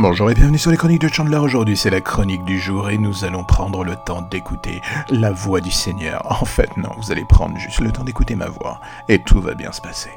[0.00, 1.38] Bonjour et bienvenue sur les chroniques de Chandler.
[1.38, 5.60] Aujourd'hui, c'est la chronique du jour et nous allons prendre le temps d'écouter la voix
[5.60, 6.22] du Seigneur.
[6.40, 9.54] En fait, non, vous allez prendre juste le temps d'écouter ma voix et tout va
[9.54, 10.12] bien se passer.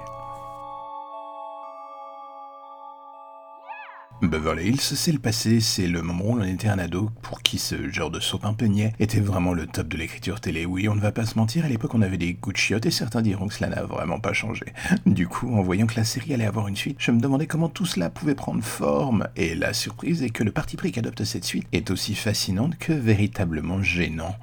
[4.22, 7.58] Beverly Hills, c'est le passé, c'est le moment où on était un ado pour qui
[7.58, 8.62] ce genre de soap un peu
[9.00, 10.66] était vraiment le top de l'écriture télé.
[10.66, 12.86] Oui, on ne va pas se mentir, à l'époque on avait des goûts de chiottes
[12.86, 14.66] et certains diront que cela n'a vraiment pas changé.
[15.08, 17.70] Du coup, en voyant que la série allait avoir une suite, je me demandais comment
[17.70, 21.44] tout cela pouvait prendre forme et la surprise est que le parti pris qu'adopte cette
[21.44, 24.36] suite est aussi fascinante que véritablement gênant.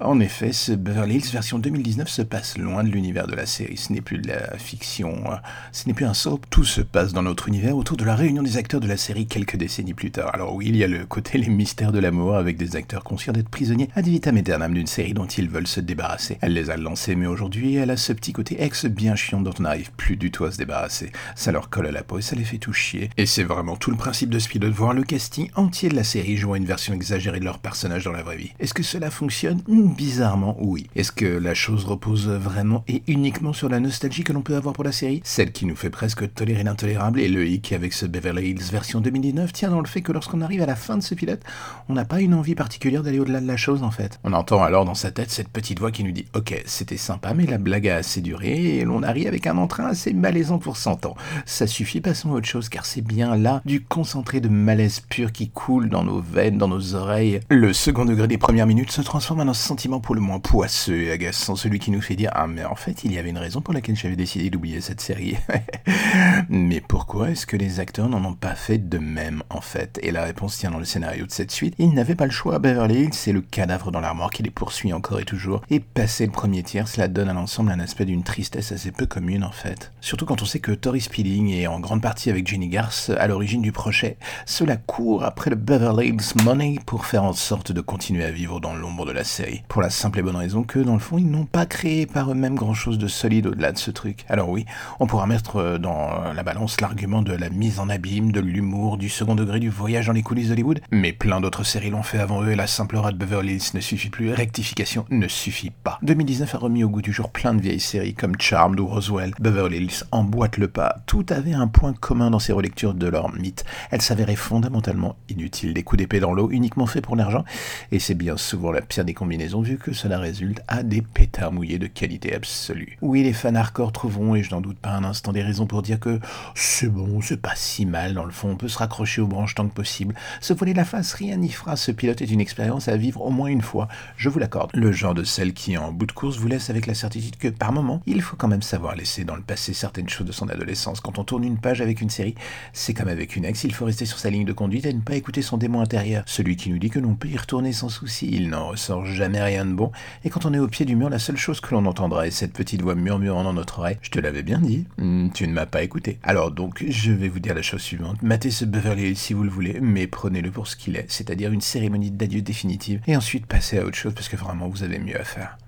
[0.00, 3.78] En effet, ce Beverly Hills version 2019 se passe loin de l'univers de la série.
[3.78, 5.24] Ce n'est plus de la fiction,
[5.72, 8.42] ce n'est plus un soap, tout se passe dans notre univers autour de la réunion
[8.42, 10.30] des acteurs de la série quelques décennies plus tard.
[10.34, 13.32] Alors oui, il y a le côté les mystères de l'amour avec des acteurs conscients
[13.32, 16.38] d'être prisonniers ad vitam aeternam d'une série dont ils veulent se débarrasser.
[16.40, 19.54] Elle les a lancés, mais aujourd'hui, elle a ce petit côté ex bien chiant dont
[19.58, 21.12] on n'arrive plus du tout à se débarrasser.
[21.36, 23.10] Ça leur colle à la peau et ça les fait tout chier.
[23.16, 26.04] Et c'est vraiment tout le principe de ce pilote, voir le casting entier de la
[26.04, 28.52] série jouant une version exagérée de leur personnage dans la vraie vie.
[28.58, 29.62] Est-ce que cela fonctionne?
[29.68, 30.88] Bizarrement, oui.
[30.96, 34.74] Est-ce que la chose repose vraiment et uniquement sur la nostalgie que l'on peut avoir
[34.74, 35.20] pour la série?
[35.24, 39.00] Celle qui nous fait presque tolérer l'intolérable et le hic avec ce Beverly Hills version
[39.04, 41.42] 2019 tient dans le fait que lorsqu'on arrive à la fin de ce pilote,
[41.88, 44.18] on n'a pas une envie particulière d'aller au-delà de la chose en fait.
[44.24, 47.34] On entend alors dans sa tête cette petite voix qui nous dit Ok, c'était sympa,
[47.34, 50.76] mais la blague a assez duré et l'on arrive avec un entrain assez malaisant pour
[50.76, 51.14] 100 ans.
[51.46, 55.32] Ça suffit, passons à autre chose car c'est bien là du concentré de malaise pur
[55.32, 57.40] qui coule dans nos veines, dans nos oreilles.
[57.50, 61.02] Le second degré des premières minutes se transforme en un sentiment pour le moins poisseux
[61.02, 63.38] et agaçant, celui qui nous fait dire Ah, mais en fait, il y avait une
[63.38, 65.36] raison pour laquelle j'avais décidé d'oublier cette série.
[66.48, 70.10] mais pourquoi est-ce que les acteurs n'en ont pas fait de même, en fait Et
[70.10, 71.74] la réponse tient dans le scénario de cette suite.
[71.78, 72.58] Ils n'avaient pas le choix.
[72.58, 75.62] Beverly Hills, c'est le cadavre dans l'armoire qui les poursuit encore et toujours.
[75.70, 79.06] Et passer le premier tiers, cela donne à l'ensemble un aspect d'une tristesse assez peu
[79.06, 79.92] commune, en fait.
[80.00, 83.26] Surtout quand on sait que Tori Spilling est en grande partie avec Jenny Garth à
[83.26, 84.16] l'origine du projet.
[84.46, 88.60] Cela court après le Beverly Hills Money pour faire en sorte de continuer à vivre
[88.60, 89.62] dans l'ombre de la série.
[89.68, 92.30] Pour la simple et bonne raison que, dans le fond, ils n'ont pas créé par
[92.30, 94.24] eux-mêmes grand-chose de solide au-delà de ce truc.
[94.28, 94.66] Alors oui,
[95.00, 99.08] on pourra mettre dans la balance l'argument de la mise en abîme, de l'humour, du
[99.08, 102.42] second degré du voyage dans les coulisses d'Hollywood, mais plein d'autres séries l'ont fait avant
[102.42, 105.98] eux et la simple aura de Beverly Hills ne suffit plus, rectification ne suffit pas.
[106.02, 109.32] 2019 a remis au goût du jour plein de vieilles séries comme Charmed ou Roswell.
[109.40, 113.34] Beverly Hills emboîte le pas, tout avait un point commun dans ces relectures de leur
[113.34, 113.64] mythe.
[113.90, 117.44] Elles s'avéraient fondamentalement inutiles, des coups d'épée dans l'eau uniquement faits pour l'argent,
[117.90, 121.52] et c'est bien souvent la pire des combinaisons vu que cela résulte à des pétards
[121.52, 122.98] mouillés de qualité absolue.
[123.00, 125.82] Oui, les fans hardcore trouveront, et je n'en doute pas un instant, des raisons pour
[125.82, 126.20] dire que
[126.54, 129.68] c'est bon, c'est pas si mal dans le fond, on se raccrocher aux branches tant
[129.68, 130.14] que possible.
[130.40, 131.76] Se voler la face, rien n'y fera.
[131.76, 134.70] Ce pilote est une expérience à vivre au moins une fois, je vous l'accorde.
[134.74, 137.48] Le genre de celle qui, en bout de course, vous laisse avec la certitude que,
[137.48, 140.48] par moment, il faut quand même savoir laisser dans le passé certaines choses de son
[140.48, 141.00] adolescence.
[141.00, 142.34] Quand on tourne une page avec une série,
[142.72, 145.00] c'est comme avec une ex, il faut rester sur sa ligne de conduite et ne
[145.00, 146.24] pas écouter son démon intérieur.
[146.26, 149.42] Celui qui nous dit que l'on peut y retourner sans souci, il n'en ressort jamais
[149.42, 149.92] rien de bon.
[150.24, 152.30] Et quand on est au pied du mur, la seule chose que l'on entendra est
[152.30, 153.98] cette petite voix murmurant dans notre oreille.
[154.02, 156.18] Je te l'avais bien dit, hmm, tu ne m'as pas écouté.
[156.22, 158.22] Alors donc, je vais vous dire la chose suivante.
[158.54, 161.60] Ce Beverly Hills si vous le voulez, mais prenez-le pour ce qu'il est, c'est-à-dire une
[161.60, 165.20] cérémonie d'adieu définitive, et ensuite passez à autre chose parce que vraiment vous avez mieux
[165.20, 165.58] à faire.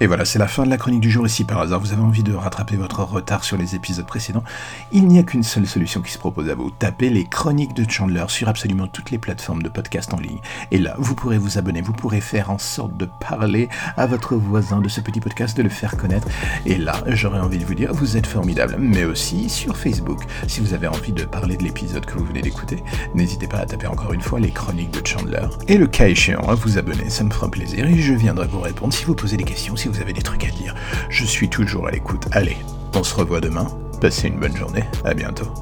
[0.00, 1.24] Et voilà, c'est la fin de la chronique du jour.
[1.24, 4.42] Et si par hasard vous avez envie de rattraper votre retard sur les épisodes précédents,
[4.90, 6.70] il n'y a qu'une seule solution qui se propose à vous.
[6.70, 10.40] Tapez les chroniques de Chandler sur absolument toutes les plateformes de podcast en ligne.
[10.72, 14.34] Et là, vous pourrez vous abonner, vous pourrez faire en sorte de parler à votre
[14.34, 16.26] voisin de ce petit podcast, de le faire connaître.
[16.66, 18.76] Et là, j'aurais envie de vous dire, vous êtes formidable.
[18.80, 20.22] Mais aussi sur Facebook.
[20.48, 22.82] Si vous avez envie de parler de l'épisode que vous venez d'écouter,
[23.14, 25.46] n'hésitez pas à taper encore une fois les chroniques de Chandler.
[25.68, 28.60] Et le cas échéant, à vous abonner, ça me fera plaisir et je viendrai vous
[28.60, 30.74] répondre si vous posez des questions vous avez des trucs à dire.
[31.10, 32.26] Je suis toujours à l'écoute.
[32.32, 32.56] Allez,
[32.94, 33.66] on se revoit demain.
[34.00, 34.84] Passez une bonne journée.
[35.04, 35.52] À bientôt.